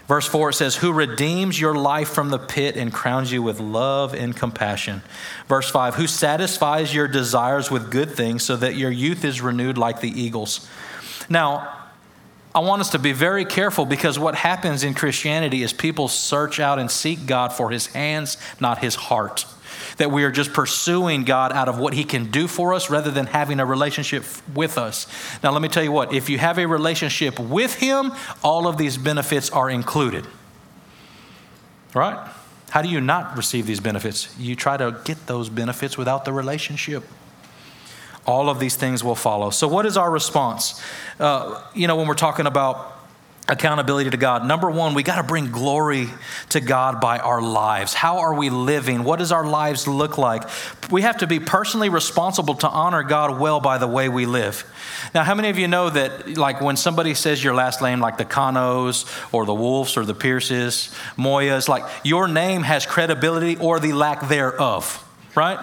[0.06, 3.60] Verse 4 it says, Who redeems your life from the pit and crowns you with
[3.60, 5.00] love and compassion.
[5.48, 9.78] Verse 5 Who satisfies your desires with good things so that your youth is renewed
[9.78, 10.68] like the eagles.
[11.30, 11.88] Now,
[12.54, 16.60] I want us to be very careful because what happens in Christianity is people search
[16.60, 19.46] out and seek God for his hands, not his heart.
[19.98, 23.10] That we are just pursuing God out of what he can do for us rather
[23.10, 25.06] than having a relationship with us.
[25.42, 28.12] Now, let me tell you what if you have a relationship with him,
[28.42, 30.26] all of these benefits are included.
[31.94, 32.30] Right?
[32.70, 34.34] How do you not receive these benefits?
[34.38, 37.04] You try to get those benefits without the relationship
[38.26, 39.50] all of these things will follow.
[39.50, 40.82] So, what is our response?
[41.20, 42.93] Uh, you know, when we're talking about
[43.46, 46.08] accountability to God, number one, we got to bring glory
[46.50, 47.92] to God by our lives.
[47.92, 49.04] How are we living?
[49.04, 50.48] What does our lives look like?
[50.90, 54.64] We have to be personally responsible to honor God well by the way we live.
[55.14, 58.16] Now, how many of you know that, like, when somebody says your last name, like
[58.16, 63.78] the Canos or the Wolves or the Pierces, Moyas, like, your name has credibility or
[63.78, 65.58] the lack thereof, right?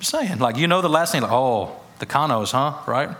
[0.00, 0.38] saying.
[0.38, 2.78] Like, you know the last name, like, oh, the Canos, huh?
[2.86, 3.10] Right?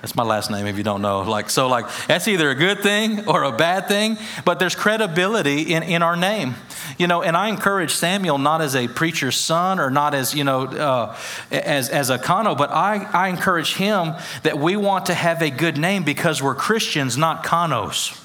[0.00, 1.20] That's my last name if you don't know.
[1.22, 5.74] Like, so like that's either a good thing or a bad thing, but there's credibility
[5.74, 6.54] in, in our name.
[6.98, 10.44] You know, and I encourage Samuel not as a preacher's son or not as, you
[10.44, 11.16] know, uh,
[11.50, 15.50] as, as a Cano, but I, I encourage him that we want to have a
[15.50, 18.16] good name because we're Christians, not Canos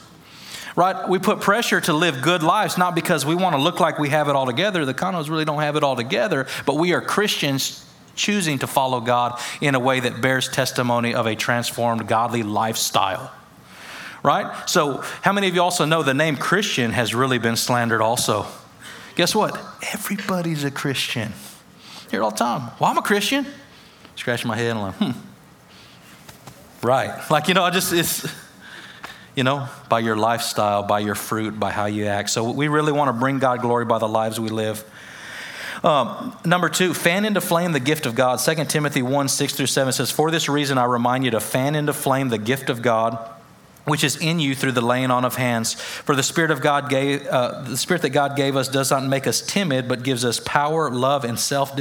[0.78, 1.08] right?
[1.08, 4.10] We put pressure to live good lives, not because we want to look like we
[4.10, 4.84] have it all together.
[4.84, 7.85] The Canos really don't have it all together, but we are Christians
[8.16, 13.32] choosing to follow God in a way that bears testimony of a transformed, godly lifestyle.
[14.24, 14.68] Right?
[14.68, 18.48] So, how many of you also know the name Christian has really been slandered also?
[19.16, 19.60] Guess what?
[19.94, 21.32] Everybody's a Christian.
[22.10, 22.72] Here all the time.
[22.80, 23.46] Well, I'm a Christian.
[24.16, 25.20] Scratching my head and I'm like, hmm.
[26.86, 27.32] Right.
[27.32, 28.28] Like, you know, I just, it's,
[29.36, 32.30] you know, by your lifestyle, by your fruit, by how you act.
[32.30, 34.84] So we really want to bring God glory by the lives we live.
[35.84, 38.38] Um, number two, fan into flame the gift of God.
[38.38, 41.76] 2 Timothy 1 6 through 7 says, For this reason I remind you to fan
[41.76, 43.32] into flame the gift of God
[43.86, 45.74] which is in you through the laying on of hands.
[45.74, 49.06] For the Spirit of God gave, uh, the Spirit that God gave us does not
[49.06, 51.76] make us timid, but gives us power, love, and self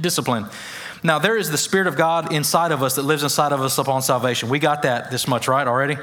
[0.00, 0.46] discipline.
[1.02, 3.78] Now, there is the Spirit of God inside of us that lives inside of us
[3.78, 4.48] upon salvation.
[4.48, 5.96] We got that this much, right, already?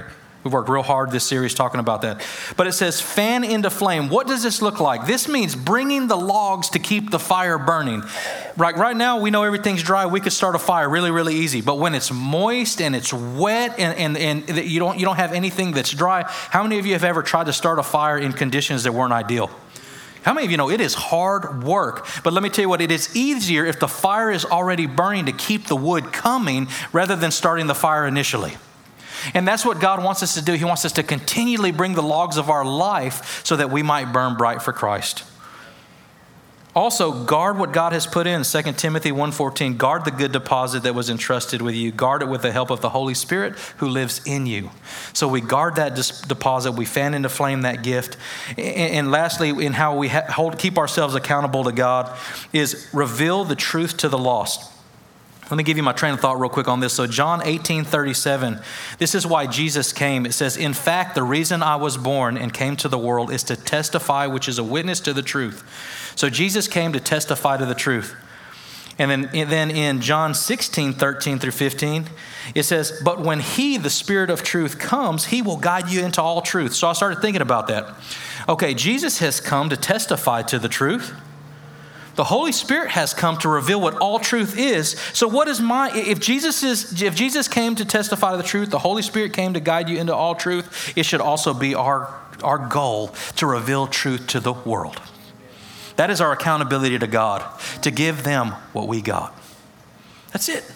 [0.45, 2.23] We've worked real hard this series talking about that.
[2.55, 4.09] But it says fan into flame.
[4.09, 5.07] What does this look like?
[5.07, 8.03] This means bringing the logs to keep the fire burning.
[8.55, 10.05] Right, right now, we know everything's dry.
[10.05, 11.61] We could start a fire really, really easy.
[11.61, 15.33] But when it's moist and it's wet and, and, and you, don't, you don't have
[15.33, 18.31] anything that's dry, how many of you have ever tried to start a fire in
[18.31, 19.49] conditions that weren't ideal?
[20.21, 22.05] How many of you know it is hard work?
[22.23, 25.25] But let me tell you what, it is easier if the fire is already burning
[25.25, 28.57] to keep the wood coming rather than starting the fire initially.
[29.33, 30.53] And that's what God wants us to do.
[30.53, 34.13] He wants us to continually bring the logs of our life so that we might
[34.13, 35.23] burn bright for Christ.
[36.75, 38.43] Also, guard what God has put in.
[38.43, 39.77] 2 Timothy 1:14.
[39.77, 41.89] Guard the good deposit that was entrusted with you.
[41.89, 44.71] Guard it with the help of the Holy Spirit who lives in you.
[45.13, 45.95] So we guard that
[46.27, 46.73] deposit.
[46.73, 48.17] We fan into flame that gift.
[48.57, 52.11] And lastly, in how we hold, keep ourselves accountable to God,
[52.51, 54.69] is reveal the truth to the lost.
[55.49, 56.93] Let me give you my train of thought real quick on this.
[56.93, 58.59] So, John 18 37,
[58.97, 60.25] this is why Jesus came.
[60.25, 63.43] It says, In fact, the reason I was born and came to the world is
[63.43, 65.63] to testify, which is a witness to the truth.
[66.15, 68.15] So, Jesus came to testify to the truth.
[68.97, 72.05] And then, and then in John 16 13 through 15,
[72.55, 76.23] it says, But when He, the Spirit of truth, comes, He will guide you into
[76.23, 76.73] all truth.
[76.73, 77.93] So, I started thinking about that.
[78.49, 81.13] Okay, Jesus has come to testify to the truth.
[82.15, 84.91] The Holy Spirit has come to reveal what all truth is.
[85.13, 88.69] So what is my if Jesus is if Jesus came to testify to the truth,
[88.69, 92.13] the Holy Spirit came to guide you into all truth, it should also be our
[92.43, 95.01] our goal to reveal truth to the world.
[95.97, 97.43] That is our accountability to God,
[97.81, 99.33] to give them what we got.
[100.31, 100.69] That's it.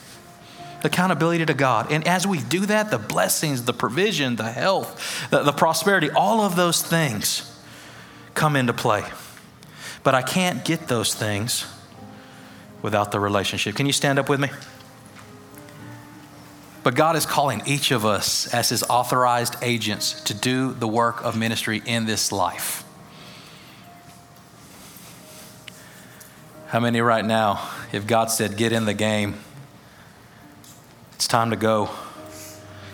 [0.84, 1.92] Accountability to God.
[1.92, 6.40] And as we do that, the blessings, the provision, the health, the, the prosperity, all
[6.42, 7.60] of those things
[8.34, 9.04] come into play.
[10.04, 11.66] But I can't get those things
[12.82, 13.76] without the relationship.
[13.76, 14.50] Can you stand up with me?
[16.84, 21.24] But God is calling each of us as His authorized agents to do the work
[21.24, 22.84] of ministry in this life.
[26.68, 29.36] How many right now, if God said, get in the game,
[31.14, 31.90] it's time to go,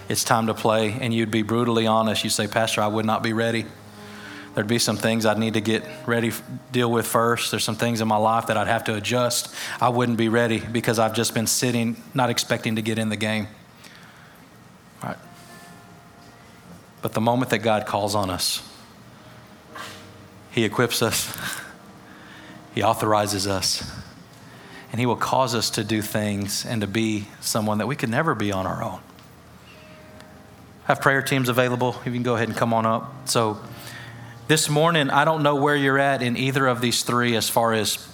[0.09, 3.21] it's time to play, and you'd be brutally honest, you say, Pastor, I would not
[3.21, 3.65] be ready.
[4.55, 6.31] There'd be some things I'd need to get ready,
[6.71, 7.51] deal with first.
[7.51, 9.53] There's some things in my life that I'd have to adjust.
[9.81, 13.17] I wouldn't be ready because I've just been sitting, not expecting to get in the
[13.17, 13.47] game.
[15.03, 15.17] Right.
[17.01, 18.67] But the moment that God calls on us,
[20.51, 21.37] He equips us,
[22.73, 23.91] He authorizes us,
[24.91, 28.09] and He will cause us to do things and to be someone that we could
[28.09, 29.01] never be on our own.
[30.83, 31.95] I have prayer teams available.
[32.05, 33.27] You can go ahead and come on up.
[33.27, 33.59] So,
[34.47, 37.73] this morning, I don't know where you're at in either of these three as far
[37.73, 38.07] as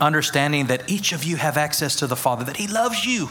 [0.00, 3.28] understanding that each of you have access to the Father, that He loves you,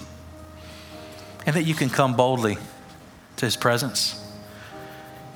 [1.45, 2.57] and that you can come boldly
[3.37, 4.17] to His presence.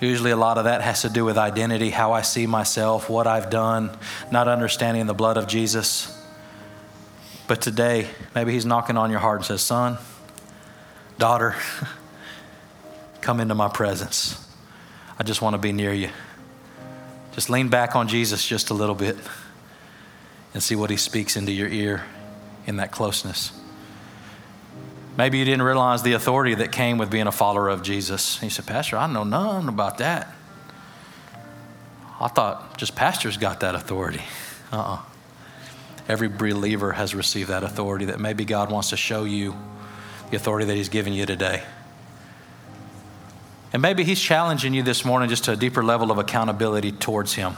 [0.01, 3.28] Usually, a lot of that has to do with identity, how I see myself, what
[3.28, 3.95] I've done,
[4.32, 6.11] not understanding the blood of Jesus.
[7.47, 9.97] But today, maybe He's knocking on your heart and says, Son,
[11.19, 11.55] daughter,
[13.21, 14.44] come into my presence.
[15.18, 16.09] I just want to be near you.
[17.34, 19.18] Just lean back on Jesus just a little bit
[20.53, 22.03] and see what he speaks into your ear
[22.66, 23.51] in that closeness.
[25.18, 28.39] Maybe you didn't realize the authority that came with being a follower of Jesus.
[28.39, 30.34] He said, Pastor, I know none about that.
[32.20, 34.22] I thought just pastors got that authority.
[34.72, 34.95] Uh uh-uh.
[34.95, 35.01] uh
[36.07, 39.55] Every believer has received that authority that maybe God wants to show you
[40.30, 41.63] the authority that He's given you today.
[43.76, 47.34] And maybe He's challenging you this morning just to a deeper level of accountability towards
[47.34, 47.57] Him.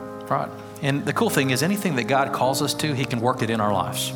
[0.00, 0.48] Right?
[0.80, 3.50] And the cool thing is, anything that God calls us to, He can work it
[3.50, 4.10] in our lives.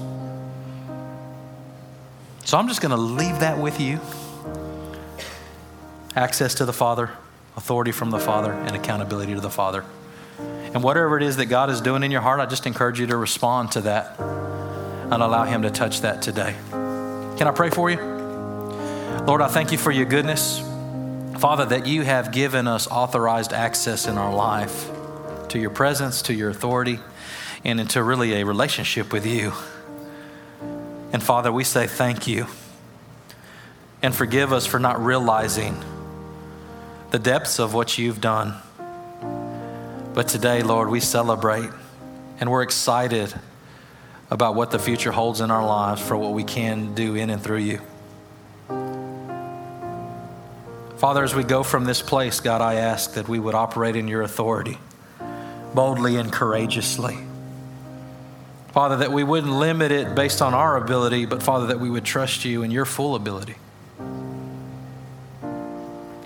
[2.46, 4.00] So I'm just going to leave that with you
[6.16, 7.10] access to the Father,
[7.58, 9.84] authority from the Father, and accountability to the Father.
[10.38, 13.06] And whatever it is that God is doing in your heart, I just encourage you
[13.08, 16.56] to respond to that and allow Him to touch that today.
[16.70, 18.17] Can I pray for you?
[19.26, 20.60] Lord, I thank you for your goodness.
[21.38, 24.90] Father, that you have given us authorized access in our life
[25.48, 26.98] to your presence, to your authority,
[27.64, 29.52] and into really a relationship with you.
[31.12, 32.46] And Father, we say thank you.
[34.02, 35.76] And forgive us for not realizing
[37.10, 38.54] the depths of what you've done.
[40.14, 41.70] But today, Lord, we celebrate
[42.40, 43.34] and we're excited
[44.30, 47.42] about what the future holds in our lives for what we can do in and
[47.42, 47.80] through you.
[50.98, 54.08] Father, as we go from this place, God, I ask that we would operate in
[54.08, 54.78] your authority
[55.72, 57.16] boldly and courageously.
[58.72, 62.04] Father, that we wouldn't limit it based on our ability, but Father, that we would
[62.04, 63.54] trust you in your full ability.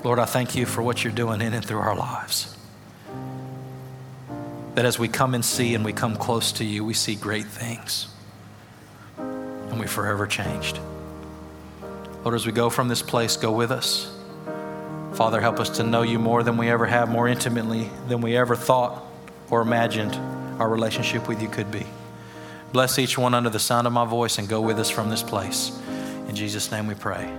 [0.05, 2.57] Lord, I thank you for what you're doing in and through our lives.
[4.75, 7.47] That as we come and see and we come close to you, we see great
[7.47, 8.09] things.
[9.19, 10.79] And we forever changed.
[12.25, 14.12] Lord, as we go from this place, go with us.
[15.15, 18.37] Father, help us to know you more than we ever have, more intimately than we
[18.37, 19.05] ever thought
[19.51, 20.15] or imagined
[20.61, 21.87] our relationship with you could be.
[22.73, 25.23] Bless each one under the sound of my voice and go with us from this
[25.23, 25.79] place.
[26.29, 27.31] In Jesus' name we pray.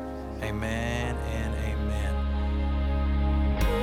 [0.43, 0.92] Amen